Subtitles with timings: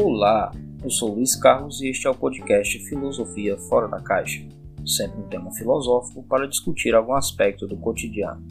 [0.00, 4.46] Olá, eu sou Luiz Carlos e este é o podcast Filosofia Fora da Caixa,
[4.86, 8.46] sempre um tema filosófico para discutir algum aspecto do cotidiano.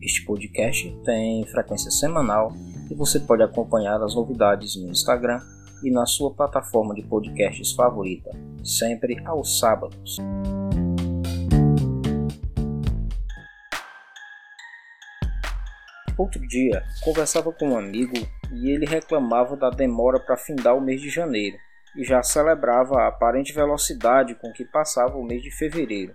[0.00, 2.52] Este podcast tem frequência semanal
[2.88, 5.40] e você pode acompanhar as novidades no Instagram
[5.82, 8.30] e na sua plataforma de podcasts favorita,
[8.62, 10.16] sempre aos sábados.
[16.16, 18.14] Outro dia, conversava com um amigo
[18.52, 21.56] e ele reclamava da demora para findar o mês de janeiro
[21.96, 26.12] e já celebrava a aparente velocidade com que passava o mês de fevereiro.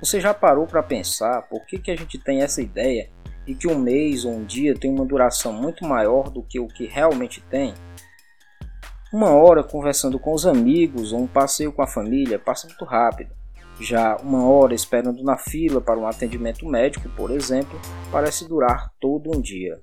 [0.00, 3.10] Você já parou para pensar por que, que a gente tem essa ideia
[3.46, 6.68] de que um mês ou um dia tem uma duração muito maior do que o
[6.68, 7.74] que realmente tem?
[9.12, 13.34] Uma hora conversando com os amigos ou um passeio com a família passa muito rápido.
[13.80, 17.78] Já uma hora esperando na fila para um atendimento médico, por exemplo,
[18.12, 19.80] parece durar todo um dia.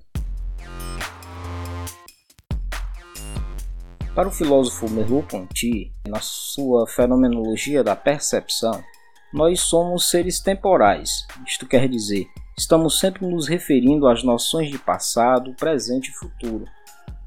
[4.18, 8.82] Para o filósofo Merleau-Ponty, na sua fenomenologia da percepção,
[9.32, 11.24] nós somos seres temporais.
[11.46, 12.26] Isto quer dizer,
[12.58, 16.64] estamos sempre nos referindo às noções de passado, presente e futuro,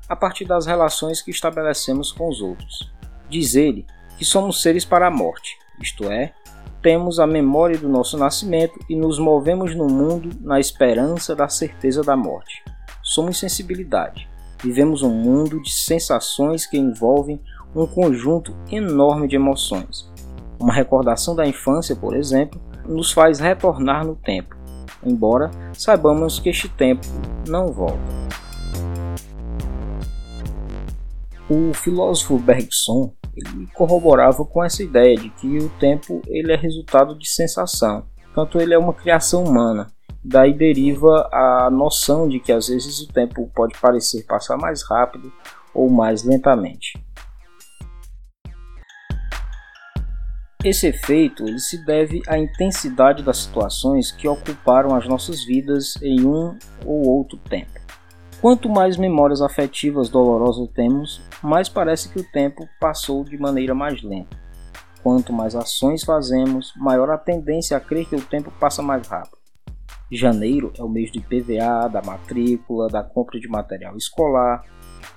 [0.09, 2.92] a partir das relações que estabelecemos com os outros.
[3.30, 6.33] Diz ele que somos seres para a morte, isto é,
[6.81, 12.03] temos a memória do nosso nascimento e nos movemos no mundo na esperança da certeza
[12.03, 12.61] da morte.
[13.02, 14.30] Somos sensibilidade.
[14.64, 17.42] Vivemos um mundo de sensações que envolvem
[17.76, 20.12] um conjunto enorme de emoções.
[20.59, 24.56] Uma recordação da infância, por exemplo, nos faz retornar no tempo,
[25.04, 27.08] embora saibamos que este tempo
[27.48, 28.22] não volta.
[31.50, 37.17] O filósofo Bergson ele corroborava com essa ideia de que o tempo ele é resultado
[37.17, 39.88] de sensação, tanto ele é uma criação humana.
[40.23, 45.31] Daí deriva a noção de que às vezes o tempo pode parecer passar mais rápido
[45.73, 47.03] ou mais lentamente.
[50.64, 56.23] Esse efeito ele se deve à intensidade das situações que ocuparam as nossas vidas em
[56.23, 56.55] um
[56.86, 57.82] ou outro tempo.
[58.39, 64.03] Quanto mais memórias afetivas dolorosas temos, mais parece que o tempo passou de maneira mais
[64.03, 64.38] lenta.
[65.02, 69.40] Quanto mais ações fazemos, maior a tendência a crer que o tempo passa mais rápido.
[70.17, 74.64] Janeiro é o mês de PVA, da matrícula, da compra de material escolar,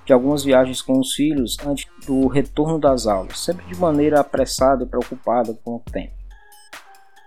[0.05, 4.83] de algumas viagens com os filhos antes do retorno das aulas, sempre de maneira apressada
[4.83, 6.13] e preocupada com o tempo.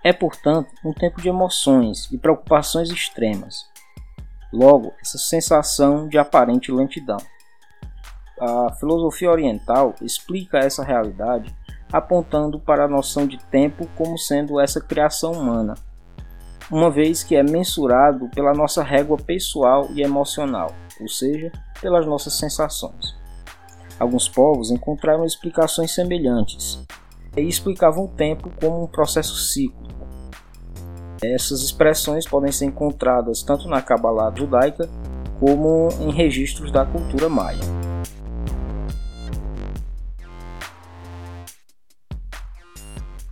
[0.03, 3.69] É, portanto, um tempo de emoções e preocupações extremas,
[4.51, 7.19] Logo, essa sensação de aparente lentidão.
[8.39, 11.55] A filosofia oriental explica essa realidade
[11.91, 15.75] apontando para a noção de tempo como sendo essa criação humana,
[16.71, 22.33] uma vez que é mensurado pela nossa régua pessoal e emocional, ou seja, pelas nossas
[22.33, 23.17] sensações.
[23.99, 26.81] Alguns povos encontraram explicações semelhantes
[27.35, 29.89] e explicavam o tempo como um processo cíclico
[31.21, 34.89] essas expressões podem ser encontradas tanto na Kabbalah judaica
[35.37, 37.59] como em registros da cultura maia.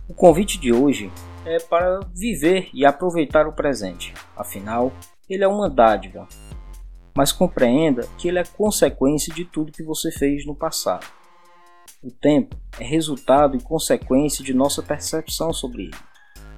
[0.06, 1.10] O convite de hoje
[1.48, 4.92] é para viver e aproveitar o presente, afinal,
[5.28, 6.28] ele é uma dádiva.
[7.16, 11.06] Mas compreenda que ele é consequência de tudo que você fez no passado.
[12.02, 15.96] O tempo é resultado e consequência de nossa percepção sobre ele.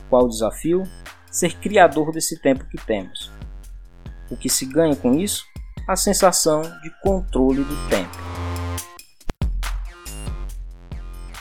[0.09, 0.83] Qual o desafio?
[1.31, 3.31] ser criador desse tempo que temos.
[4.31, 5.45] O que se ganha com isso?
[5.87, 8.30] A sensação de controle do tempo.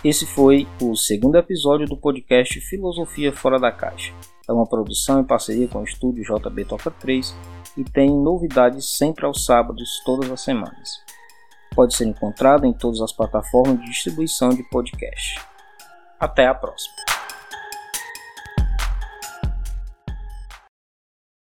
[0.03, 4.13] Esse foi o segundo episódio do podcast Filosofia Fora da Caixa.
[4.47, 7.35] É uma produção em parceria com o estúdio JB Toca 3
[7.75, 11.03] e tem novidades sempre aos sábados, todas as semanas.
[11.75, 15.37] Pode ser encontrado em todas as plataformas de distribuição de podcast.
[16.17, 17.18] Até a próxima!